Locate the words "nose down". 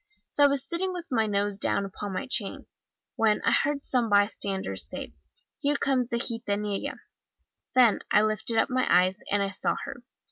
1.27-1.85